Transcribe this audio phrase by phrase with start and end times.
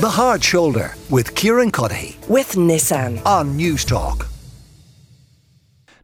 [0.00, 4.26] The Hard Shoulder with Kieran Cuddihy with Nissan on Newstalk.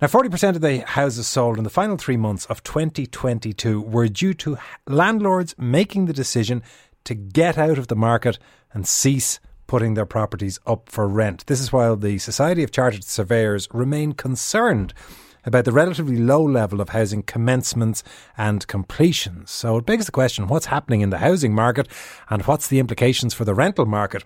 [0.02, 4.34] Now, 40% of the houses sold in the final three months of 2022 were due
[4.34, 6.62] to landlords making the decision
[7.04, 8.38] to get out of the market
[8.74, 11.46] and cease putting their properties up for rent.
[11.46, 14.92] This is while the Society of Chartered Surveyors remain concerned
[15.46, 18.02] about the relatively low level of housing commencements
[18.36, 19.50] and completions.
[19.50, 21.88] So it begs the question what's happening in the housing market
[22.28, 24.24] and what's the implications for the rental market?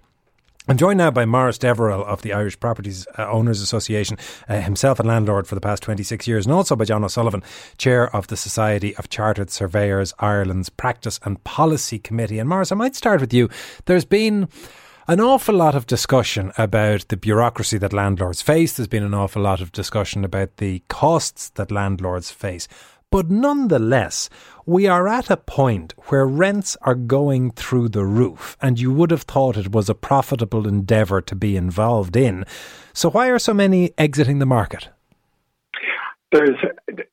[0.68, 5.00] I'm joined now by Maurice Deverell of the Irish Properties uh, Owners Association, uh, himself
[5.00, 7.42] a landlord for the past 26 years, and also by John O'Sullivan,
[7.78, 12.38] Chair of the Society of Chartered Surveyors Ireland's Practice and Policy Committee.
[12.38, 13.48] And Morris, I might start with you.
[13.86, 14.48] There's been
[15.10, 18.76] an awful lot of discussion about the bureaucracy that landlords face.
[18.76, 22.68] There's been an awful lot of discussion about the costs that landlords face.
[23.10, 24.30] But nonetheless,
[24.66, 29.10] we are at a point where rents are going through the roof, and you would
[29.10, 32.44] have thought it was a profitable endeavour to be involved in.
[32.92, 34.90] So, why are so many exiting the market?
[36.30, 36.56] There's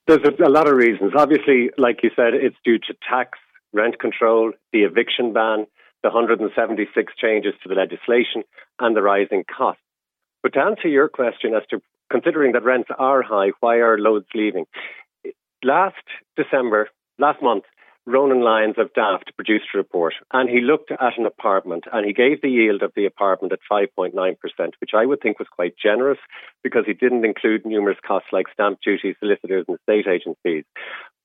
[0.05, 1.13] there's a lot of reasons.
[1.17, 3.39] Obviously, like you said, it's due to tax,
[3.73, 5.65] rent control, the eviction ban,
[6.03, 8.43] the 176 changes to the legislation,
[8.79, 9.81] and the rising costs.
[10.43, 11.81] But to answer your question as to
[12.11, 14.65] considering that rents are high, why are loads leaving?
[15.63, 15.95] Last
[16.35, 17.63] December, last month,
[18.07, 22.13] Ronan Lyons of Daft produced a report and he looked at an apartment and he
[22.13, 24.13] gave the yield of the apartment at 5.9%,
[24.79, 26.17] which I would think was quite generous
[26.63, 30.63] because he didn't include numerous costs like stamp duty, solicitors, and estate agent fees.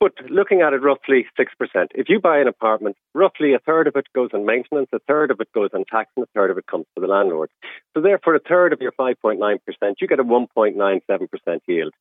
[0.01, 1.47] But looking at it roughly 6%.
[1.95, 5.31] If you buy an apartment, roughly a third of it goes on maintenance, a third
[5.31, 7.51] of it goes on tax, and a third of it comes to the landlord.
[7.95, 9.59] So therefore, a third of your 5.9%,
[10.01, 11.93] you get a 1.97% yield.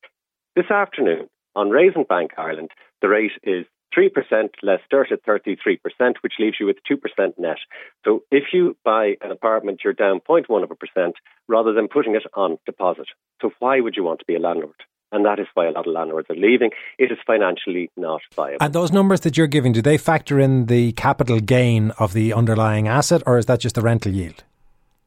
[0.55, 2.71] This afternoon, on Raisin Bank Ireland,
[3.03, 5.77] the rate is 3% less dirt at 33%,
[6.21, 6.97] which leaves you with 2%
[7.37, 7.57] net.
[8.05, 11.15] So if you buy an apartment, you're down 0.1 of a percent
[11.47, 13.07] rather than putting it on deposit.
[13.41, 14.83] So why would you want to be a landlord?
[15.11, 16.71] And that is why a lot of landlords are leaving.
[16.97, 18.63] It is financially not viable.
[18.63, 22.33] And those numbers that you're giving, do they factor in the capital gain of the
[22.33, 24.45] underlying asset, or is that just the rental yield?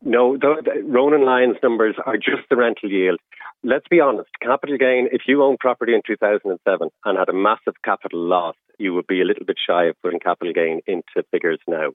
[0.05, 3.19] No, the, the Ronan Lyons numbers are just the rental yield.
[3.63, 7.75] Let's be honest, capital gain, if you owned property in 2007 and had a massive
[7.83, 11.59] capital loss, you would be a little bit shy of putting capital gain into figures
[11.67, 11.93] now.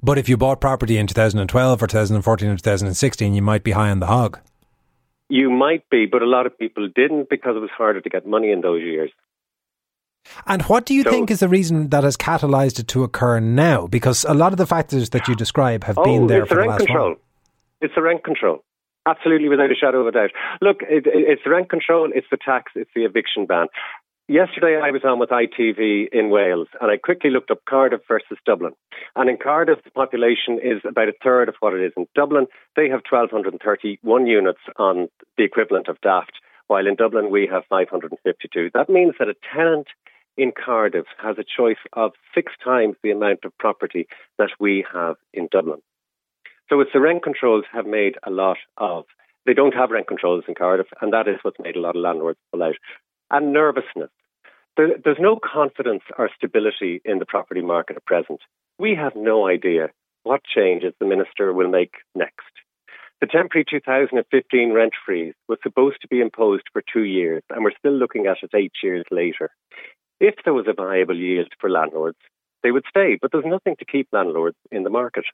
[0.00, 3.90] But if you bought property in 2012 or 2014 or 2016, you might be high
[3.90, 4.38] on the hog.
[5.28, 8.26] You might be, but a lot of people didn't because it was harder to get
[8.26, 9.10] money in those years.
[10.46, 13.40] And what do you so, think is the reason that has catalysed it to occur
[13.40, 13.86] now?
[13.86, 16.62] Because a lot of the factors that you describe have oh, been there for the,
[16.62, 17.08] the last control.
[17.10, 17.16] while.
[17.80, 18.64] It's the rent control.
[19.06, 20.30] Absolutely, without a shadow of a doubt.
[20.60, 23.68] Look, it, it, it's the rent control, it's the tax, it's the eviction ban.
[24.30, 28.36] Yesterday, I was on with ITV in Wales, and I quickly looked up Cardiff versus
[28.44, 28.72] Dublin.
[29.16, 32.46] And in Cardiff, the population is about a third of what it is in Dublin.
[32.76, 36.32] They have 1,231 units on the equivalent of Daft,
[36.66, 38.68] while in Dublin we have 552.
[38.74, 39.86] That means that a tenant
[40.38, 44.06] in Cardiff has a choice of six times the amount of property
[44.38, 45.82] that we have in Dublin.
[46.70, 49.04] So it's the rent controls have made a lot of.
[49.46, 52.02] They don't have rent controls in Cardiff, and that is what's made a lot of
[52.02, 52.76] landlords pull out.
[53.30, 54.10] And nervousness.
[54.76, 58.40] There, there's no confidence or stability in the property market at present.
[58.78, 59.88] We have no idea
[60.22, 62.44] what changes the minister will make next.
[63.20, 67.76] The temporary 2015 rent freeze was supposed to be imposed for two years, and we're
[67.76, 69.50] still looking at it eight years later.
[70.20, 72.18] If there was a viable yield for landlords,
[72.62, 75.24] they would stay, but there's nothing to keep landlords in the market.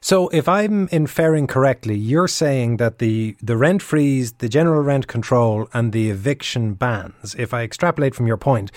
[0.00, 5.06] So, if I'm inferring correctly, you're saying that the, the rent freeze, the general rent
[5.06, 8.70] control, and the eviction bans, if I extrapolate from your point,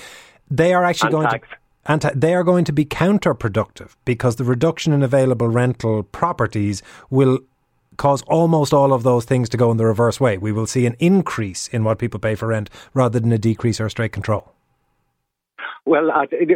[0.50, 1.50] they are actually and going tax.
[1.50, 6.82] to anti- they are going to be counterproductive because the reduction in available rental properties
[7.10, 7.40] will
[7.98, 10.38] cause almost all of those things to go in the reverse way.
[10.38, 13.82] We will see an increase in what people pay for rent rather than a decrease
[13.82, 14.54] or straight control.
[15.88, 16.12] Well,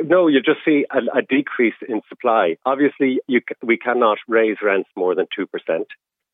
[0.08, 2.58] no, you just see a, a, decrease in supply.
[2.66, 5.45] Obviously, you, we cannot raise rents more than 2%.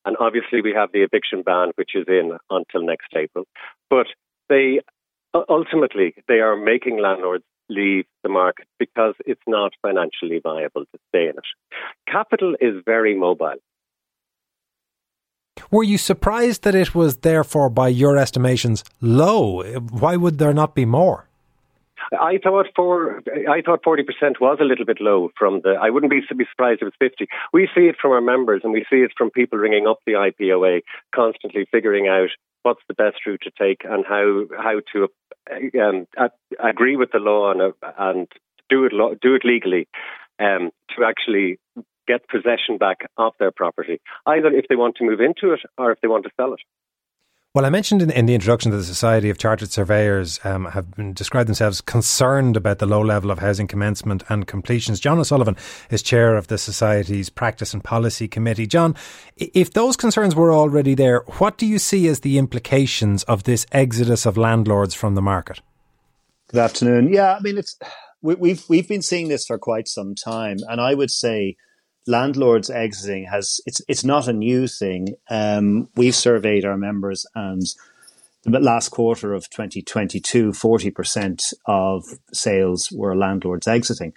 [0.03, 3.45] And obviously, we have the eviction ban, which is in until next April.
[3.91, 4.07] But
[4.49, 4.79] they
[5.47, 11.25] ultimately they are making landlords leave the market because it's not financially viable to stay
[11.25, 11.49] in it.
[12.11, 13.59] Capital is very mobile.
[15.69, 19.61] Were you surprised that it was therefore, by your estimations, low?
[19.91, 21.26] Why would there not be more?
[22.13, 25.71] I thought for I thought forty percent was a little bit low from the.
[25.81, 27.27] I wouldn't be, surprised if it's fifty.
[27.54, 30.13] We see it from our members, and we see it from people ringing up the
[30.13, 30.81] IPOA,
[31.13, 32.30] constantly figuring out
[32.63, 35.07] what's the best route to take and how how to
[35.81, 36.07] um,
[36.63, 38.27] agree with the law and and
[38.69, 39.88] do it do it legally,
[40.39, 41.59] um, to actually
[42.07, 45.92] get possession back of their property, either if they want to move into it or
[45.92, 46.62] if they want to sell it.
[47.57, 50.92] Well, I mentioned in, in, the introduction that the Society of Chartered Surveyors um, have
[50.92, 55.00] been described themselves concerned about the low level of housing commencement and completions.
[55.00, 55.57] John O'Sullivan
[55.89, 58.68] is chair of the Society's Practice and Policy Committee.
[58.68, 58.94] John,
[59.38, 63.65] if those concerns were already there, what do you see as the implications of this
[63.71, 65.59] exodus of landlords from the market?
[66.50, 67.12] Good afternoon.
[67.12, 67.75] Yeah, I mean, it's
[68.21, 71.56] we, we've we've been seeing this for quite some time, and I would say
[72.07, 75.15] landlords exiting has it's it's not a new thing.
[75.30, 77.65] Um, we've surveyed our members, and
[78.44, 84.13] the last quarter of 2022, 40% of sales were landlords exiting.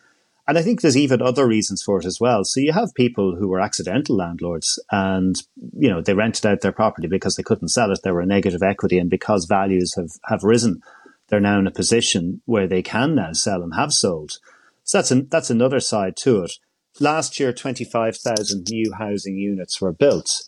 [0.46, 2.44] And I think there's even other reasons for it as well.
[2.44, 5.36] So you have people who were accidental landlords and,
[5.76, 8.00] you know, they rented out their property because they couldn't sell it.
[8.02, 10.80] There were negative equity and because values have, have risen,
[11.28, 14.38] they're now in a position where they can now sell and have sold.
[14.82, 16.52] So that's an, that's another side to it
[16.98, 20.42] last year 25,000 new housing units were built.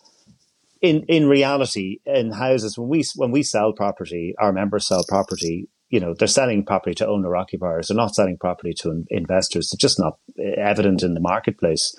[0.81, 5.69] In in reality, in houses when we when we sell property, our members sell property.
[5.89, 7.87] You know, they're selling property to owner occupiers.
[7.87, 9.71] They're not selling property to in, investors.
[9.71, 11.95] It's just not eh, evident in the marketplace.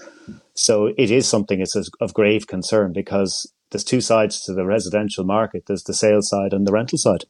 [0.55, 5.25] So it is something that's of grave concern because there's two sides to the residential
[5.25, 5.65] market.
[5.67, 7.25] There's the sales side and the rental side.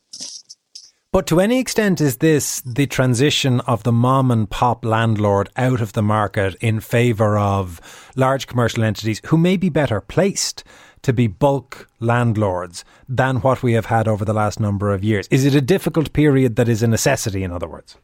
[1.14, 5.80] But to any extent, is this the transition of the mom and pop landlord out
[5.80, 7.80] of the market in favour of
[8.16, 10.64] large commercial entities who may be better placed
[11.02, 15.28] to be bulk landlords than what we have had over the last number of years?
[15.30, 17.96] Is it a difficult period that is a necessity, in other words?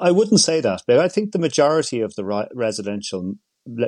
[0.00, 3.36] I wouldn't say that, but I think the majority of the residential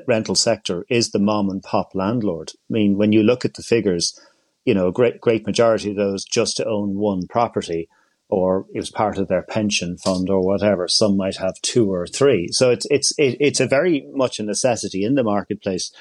[0.07, 2.53] rental sector is the mom and pop landlord.
[2.71, 4.17] I mean, when you look at the figures,
[4.65, 7.89] you know, a great, great majority of those just to own one property
[8.29, 10.87] or it was part of their pension fund or whatever.
[10.87, 12.49] Some might have two or three.
[12.53, 15.93] So it's, it's, it, it's a very much a necessity in the marketplace.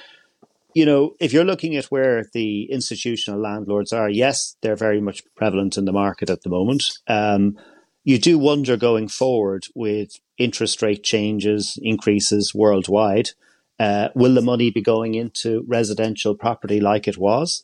[0.76, 5.24] You know, if you're looking at where the institutional landlords are, yes, they're very much
[5.36, 7.00] prevalent in the market at the moment.
[7.08, 7.58] Um,
[8.04, 13.32] you do wonder going forward with interest rate changes, increases worldwide,
[13.80, 17.64] uh, will the money be going into residential property like it was?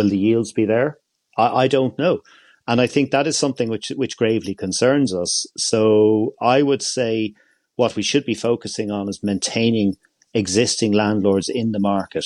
[0.00, 0.98] Will the yields be there?
[1.36, 2.20] I, I don't know.
[2.66, 5.46] And I think that is something which, which gravely concerns us.
[5.58, 7.34] So I would say
[7.76, 9.98] what we should be focusing on is maintaining
[10.32, 12.24] existing landlords in the market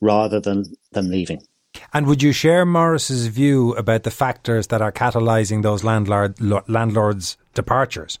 [0.00, 1.42] rather than them leaving.
[1.92, 7.36] And would you share Maurice's view about the factors that are catalysing those landlord landlords'
[7.54, 8.18] departures?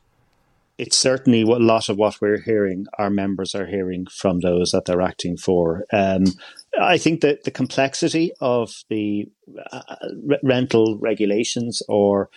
[0.78, 2.86] It's certainly a lot of what we're hearing.
[2.98, 5.86] Our members are hearing from those that they're acting for.
[5.92, 6.24] Um,
[6.80, 9.26] I think that the complexity of the
[9.72, 9.82] uh,
[10.42, 12.30] rental regulations or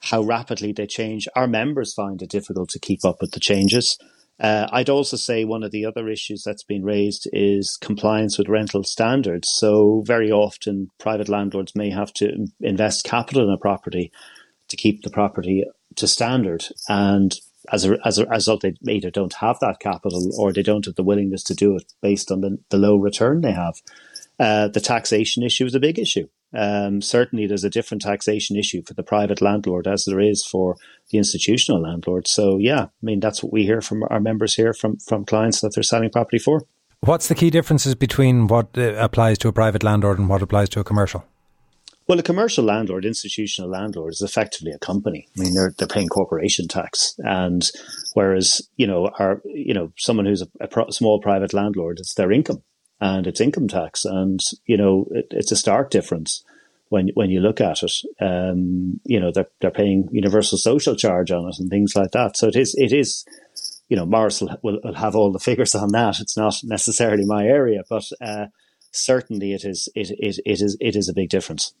[0.00, 3.98] how rapidly they change, our members find it difficult to keep up with the changes.
[4.40, 8.48] Uh, I'd also say one of the other issues that's been raised is compliance with
[8.48, 9.48] rental standards.
[9.54, 14.10] So very often private landlords may have to invest capital in a property
[14.68, 15.64] to keep the property
[15.96, 16.64] to standard.
[16.88, 17.34] And
[17.70, 20.96] as a, as a result, they either don't have that capital or they don't have
[20.96, 23.74] the willingness to do it based on the, the low return they have.
[24.38, 26.26] Uh, the taxation issue is a big issue.
[26.54, 30.76] Um, certainly, there's a different taxation issue for the private landlord as there is for
[31.10, 32.28] the institutional landlord.
[32.28, 35.60] So, yeah, I mean that's what we hear from our members here from from clients
[35.60, 36.62] that they're selling property for.
[37.00, 40.68] What's the key differences between what uh, applies to a private landlord and what applies
[40.70, 41.24] to a commercial?
[42.12, 45.28] Well, a commercial landlord, institutional landlord, is effectively a company.
[45.34, 47.66] I mean, they're they're paying corporation tax, and
[48.12, 52.12] whereas you know, our you know, someone who's a, a pro- small private landlord, it's
[52.12, 52.62] their income
[53.00, 56.44] and it's income tax, and you know, it, it's a stark difference
[56.90, 57.94] when when you look at it.
[58.20, 62.36] Um, you know, they're they're paying universal social charge on it and things like that.
[62.36, 63.24] So it is it is.
[63.88, 66.20] You know, Maurice will, will, will have all the figures on that.
[66.20, 68.48] It's not necessarily my area, but uh,
[68.90, 71.72] certainly it is it, it, it is it is a big difference.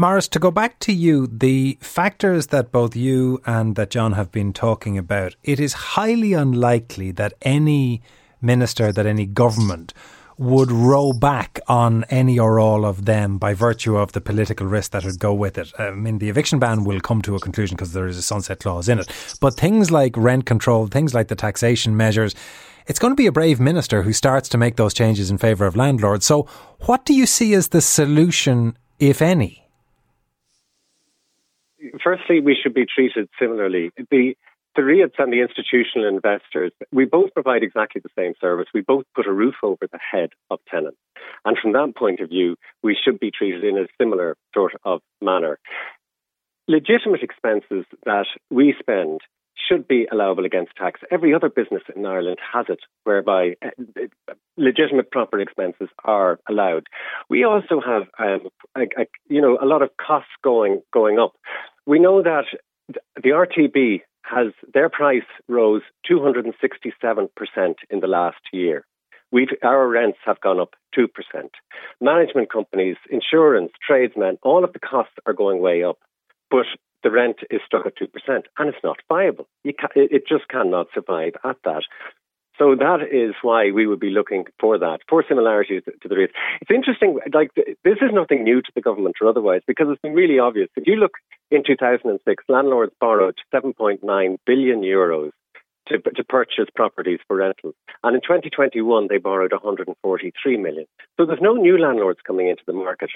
[0.00, 4.32] Maurice, to go back to you, the factors that both you and that John have
[4.32, 8.00] been talking about, it is highly unlikely that any
[8.40, 9.92] minister, that any government
[10.38, 14.92] would row back on any or all of them by virtue of the political risk
[14.92, 15.70] that would go with it.
[15.78, 18.60] I mean, the eviction ban will come to a conclusion because there is a sunset
[18.60, 19.36] clause in it.
[19.38, 22.34] But things like rent control, things like the taxation measures,
[22.86, 25.66] it's going to be a brave minister who starts to make those changes in favour
[25.66, 26.24] of landlords.
[26.24, 26.48] So,
[26.86, 29.59] what do you see as the solution, if any?
[32.02, 33.90] Firstly, we should be treated similarly.
[34.10, 34.34] The
[34.76, 38.68] the REITs and the institutional investors, we both provide exactly the same service.
[38.72, 40.98] We both put a roof over the head of tenants.
[41.44, 45.00] And from that point of view, we should be treated in a similar sort of
[45.20, 45.58] manner.
[46.68, 49.20] Legitimate expenses that we spend
[49.68, 51.00] should be allowable against tax.
[51.10, 53.70] Every other business in Ireland has it, whereby uh,
[54.56, 56.86] legitimate property expenses are allowed.
[57.28, 61.34] We also have, um, a, a, you know, a lot of costs going going up.
[61.86, 62.44] We know that
[63.16, 66.54] the RTB has their price rose 267%
[67.90, 68.84] in the last year.
[69.32, 71.06] We've, our rents have gone up 2%.
[72.00, 75.98] Management companies, insurance, tradesmen, all of the costs are going way up.
[76.50, 76.66] But
[77.02, 78.08] the rent is stuck at 2%,
[78.58, 79.46] and it's not viable.
[79.64, 81.82] it just cannot survive at that.
[82.60, 86.34] So that is why we would be looking for that, for similarities to the rates.
[86.60, 90.12] It's interesting, like, this is nothing new to the government or otherwise, because it's been
[90.12, 90.68] really obvious.
[90.76, 91.12] If you look
[91.50, 95.30] in 2006, landlords borrowed 7.9 billion euros
[95.88, 97.74] to, to purchase properties for rentals.
[98.04, 100.84] And in 2021, they borrowed 143 million.
[101.18, 103.08] So there's no new landlords coming into the market.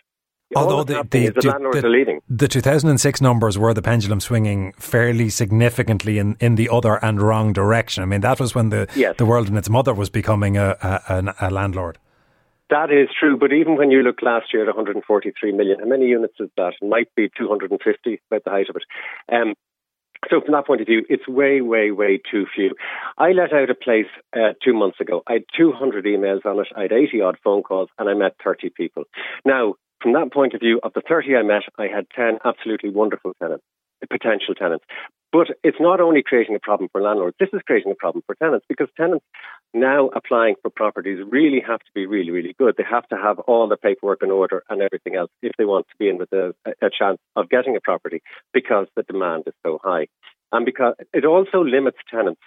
[0.56, 2.20] Although the, the, the, landlords the, are.
[2.28, 7.52] The 2006 numbers were the pendulum swinging fairly significantly in, in the other and wrong
[7.52, 8.02] direction.
[8.02, 9.16] I mean, that was when the, yes.
[9.16, 11.98] the world and its mother was becoming a, a, a landlord.
[12.70, 16.06] That is true, but even when you look last year at 143 million, how many
[16.06, 16.74] units is that?
[16.80, 18.84] It might be 250 about the height of it.
[19.32, 19.54] Um,
[20.30, 22.74] so from that point of view, it's way, way, way too few.
[23.18, 25.22] I let out a place uh, two months ago.
[25.26, 26.68] I had 200 emails on it.
[26.74, 29.04] I had 80 odd phone calls, and I met 30 people.
[29.44, 29.74] Now,
[30.04, 33.32] from that point of view, of the 30 I met, I had 10 absolutely wonderful
[33.40, 33.64] tenants,
[34.10, 34.84] potential tenants.
[35.32, 38.34] But it's not only creating a problem for landlords, this is creating a problem for
[38.34, 39.24] tenants because tenants
[39.72, 42.74] now applying for properties really have to be really, really good.
[42.76, 45.86] They have to have all the paperwork in order and everything else if they want
[45.88, 48.20] to be in with a, a chance of getting a property
[48.52, 50.08] because the demand is so high.
[50.52, 52.42] And because it also limits tenants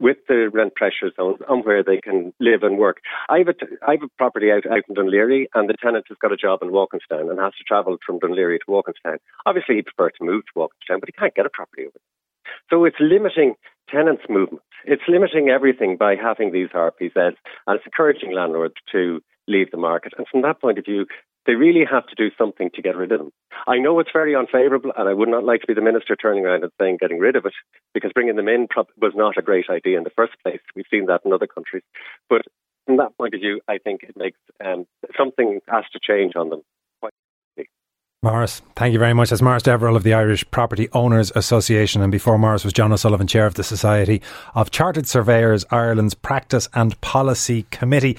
[0.00, 2.98] with the rent pressure zones on where they can live and work.
[3.28, 3.54] I have a,
[3.86, 6.60] I have a property out, out in Laoghaire, and the tenant has got a job
[6.62, 9.18] in Walkinstown and has to travel from Laoghaire to Walkinstown.
[9.46, 12.54] Obviously, he'd prefer to move to Walkinstown, but he can't get a property over there.
[12.70, 13.54] So it's limiting
[13.88, 14.62] tenants' movement.
[14.84, 20.14] It's limiting everything by having these RPZs, and it's encouraging landlords to leave the market.
[20.16, 21.06] And from that point of view,
[21.50, 23.32] they really have to do something to get rid of them.
[23.66, 26.44] I know it's very unfavourable, and I would not like to be the minister turning
[26.44, 27.54] around and saying getting rid of it,
[27.92, 28.68] because bringing them in
[29.02, 30.60] was not a great idea in the first place.
[30.76, 31.82] We've seen that in other countries.
[32.28, 32.42] But
[32.86, 34.86] from that point of view, I think it makes um,
[35.18, 36.62] something has to change on them.
[38.22, 39.30] Maurice, thank you very much.
[39.30, 42.02] That's Maurice Deverell of the Irish Property Owners Association.
[42.02, 44.20] And before Maurice was John O'Sullivan, Chair of the Society
[44.54, 48.18] of Chartered Surveyors, Ireland's Practice and Policy Committee.